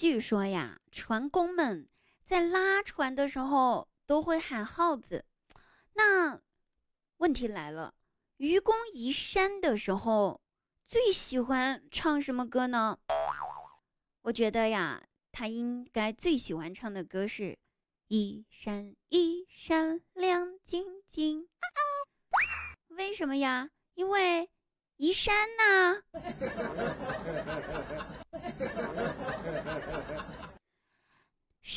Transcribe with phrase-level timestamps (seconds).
[0.00, 1.88] 据说呀，船工们
[2.22, 5.24] 在拉船的时候都会喊号子。
[5.94, 6.40] 那
[7.16, 7.92] 问题来了，
[8.36, 10.40] 愚公移山的时候
[10.84, 12.96] 最喜欢唱什么歌呢？
[14.22, 17.42] 我觉得呀，他应该最喜欢唱的歌是
[18.06, 21.42] 《一闪一闪亮晶晶》。
[22.90, 23.70] 为什么呀？
[23.94, 24.48] 因为
[24.96, 26.02] 移山呐。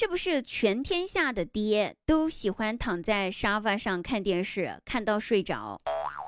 [0.02, 5.80] 是不是全天下的爹都喜欢躺在沙发上看电视，看到睡着？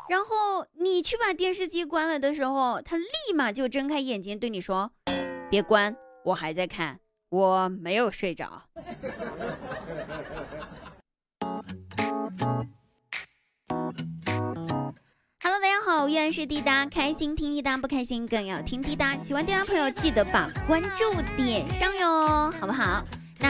[0.07, 4.91] 然后你去把电视机关了的时候，他立马就睁开眼睛对你说
[5.49, 8.61] ：“别关，我还在看，我没有睡着。”
[15.41, 19.17] Hello，大家好，依然是滴答，开心听滴答，不开心更要听滴答。
[19.17, 23.03] 喜欢滴答朋友记得把关注点上哟，好不好？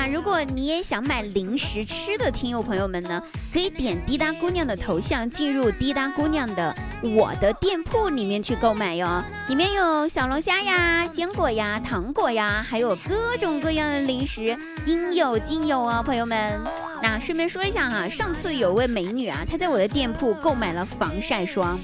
[0.07, 9.23] 如果你也想买零食吃的听友朋友们呢，可以点滴答姑娘的头像，进入滴答姑娘的我的店铺里面去购买哟。
[9.47, 16.59] 里面有小龙虾呀、坚果呀、糖果呀，还有各种各样的零食，应有尽有哦，朋友们。
[17.01, 21.79] 那顺便说一下哈，上次有位美女啊，她在我的店铺购买了防晒霜，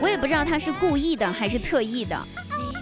[0.00, 2.16] 我也不知道她是故意的还是特意的。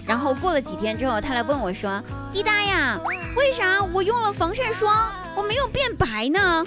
[0.07, 2.97] 然后过了几天之后，他来问我说：“滴答呀。”
[3.35, 6.65] 为啥我用了防晒霜，我没有变白呢？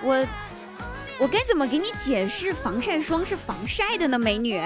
[0.00, 0.26] 我
[1.18, 4.18] 我该怎么给你解释防晒霜是防晒的呢？
[4.18, 4.62] 美女，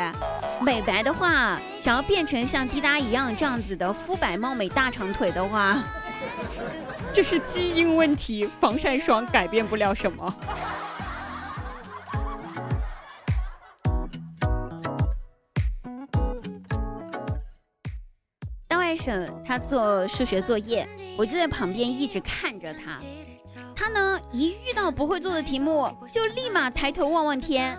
[0.60, 5.78] 美白的话，想要变成像滴答一样这样子的肤白貌美大长腿的话，
[7.14, 10.34] 这是基因问题，防晒霜改变不了什么。
[18.88, 22.98] 外甥他做数学作业，我就在旁边一直看着他。
[23.76, 27.76] 他呢，一遇到不会做的题目，就立马抬头望望天，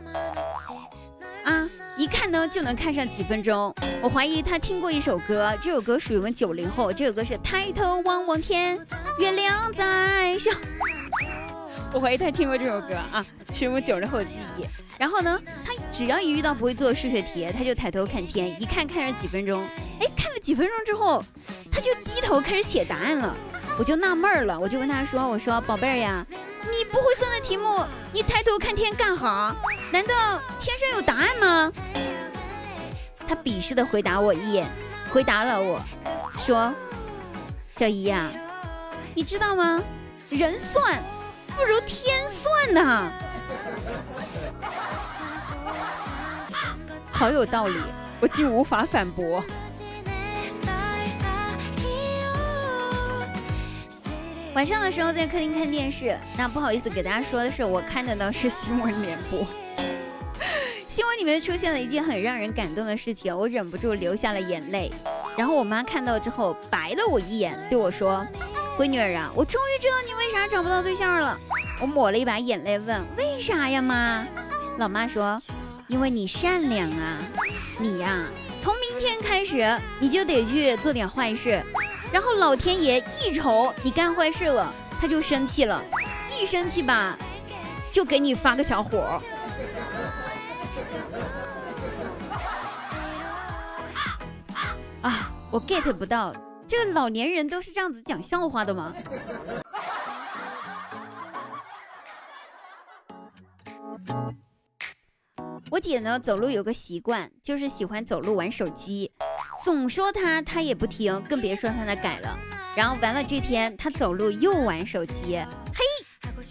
[1.43, 1.67] 啊，
[1.97, 3.73] 一看呢就能看上几分钟。
[4.03, 8.77] 我怀疑他听过一首歌，这首歌属于我们九零后，这首歌是抬头望望天，
[9.19, 10.51] 月亮在笑。
[11.91, 14.65] 我怀疑他听过这首歌啊，是我们九零后的记忆。
[14.99, 19.65] 然后呢，他只要一遇到不会做数学题，他就抬头看天，一看看上几分钟。
[19.99, 21.23] 哎，看了几分钟之后，
[21.71, 23.35] 他就低头开始写答案了。
[23.77, 26.25] 我就纳闷了，我就跟他说：“我说宝贝儿呀，
[26.63, 29.55] 你不会算的题目，你抬头看天干哈？
[29.91, 31.71] 难道天上有答案吗？”
[33.27, 34.67] 他鄙视的回答我一眼，
[35.13, 35.81] 回答了我
[36.37, 36.73] 说
[37.77, 38.29] ：“小姨呀，
[39.15, 39.81] 你知道吗？
[40.29, 41.01] 人算
[41.55, 43.11] 不如天算呐。
[47.11, 47.79] ”好有道理，
[48.19, 49.43] 我竟无法反驳。
[54.55, 59.45] 晚上的时候在客厅看电视，那不好意思给大家说的是，我看的呢是新闻联播。
[60.89, 64.91] 新闻里面出现了一件很让人感动的事情，我忍不住流下了眼泪。
[65.37, 68.25] 然后我妈看到之后白了我一眼，对我说
[68.75, 71.39] ：“闺女儿啊，我终于知道你为啥找不到对象了。”
[71.79, 74.27] 我抹了一把眼泪问：“为啥呀，妈？”
[74.79, 75.39] 老妈说
[75.87, 77.17] ：“因为你善良啊，
[77.77, 78.25] 你呀，
[78.59, 81.63] 从明天开始你就得去做点坏事。”
[82.11, 85.81] 然后老天爷一瞅你干坏事了，他就生气了，
[86.29, 87.17] 一生气吧，
[87.91, 89.21] 就给你发个小火。
[95.01, 96.33] 啊，我 get 不到，
[96.67, 98.93] 这个老年人都是这样子讲笑话的吗？
[105.71, 109.08] 我姐呢，走路有个习惯，就是喜欢走路玩手机。
[109.69, 112.39] 总说他，他也不听，更别说他那改了。
[112.75, 115.39] 然后完了这天，他走路又玩手机，
[115.75, 115.85] 嘿，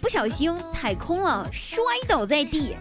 [0.01, 2.77] 不小心踩空了，摔倒在地。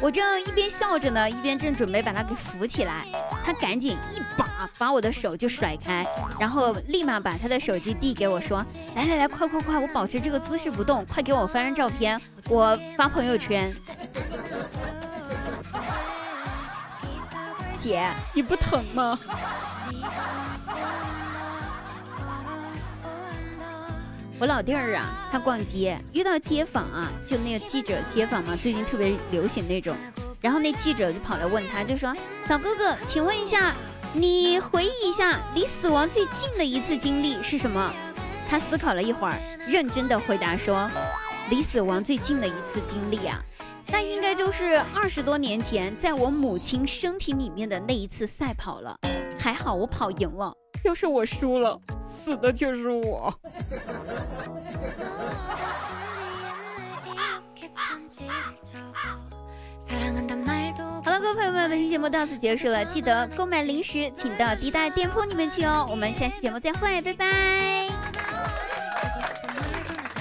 [0.00, 3.08] 我正一边笑着呢，一边正准备把他给扶起来，
[3.44, 6.06] 他赶紧一把把我的手就甩开，
[6.38, 8.64] 然后立马把他的手机递给我说
[8.94, 13.74] ：“来来来，快快快，我保持这个姿势不动，快给我发张照片，我发朋友圈。”
[17.84, 19.18] 姐，你不疼吗？
[24.38, 29.94] 我老弟儿啊，他逛街遇到街访啊，就那个记者街访嘛，最近特别流行那种。
[30.40, 32.16] 然后那记者就跑来问他，就说
[32.48, 33.74] ：“小哥哥，请问一下，
[34.14, 37.92] 你回忆一下离死亡最近的一次经历是什么？”
[38.48, 39.38] 他思考了一会儿，
[39.68, 40.88] 认真的回答说
[41.50, 43.38] ：“离死亡最近的一次经历啊。”
[43.88, 48.96] 那应该就是二十多年前，在我母亲身体里面的那一次赛跑了。
[49.38, 50.52] 还好我跑赢了，
[50.84, 53.32] 要是我输了，死的就是我。
[61.04, 62.82] 好了，各位朋友们，本期节目到此结束了。
[62.84, 65.86] 记得购买零食，请到滴答店铺里面去哦。
[65.90, 67.93] 我们下期节目再会，拜拜。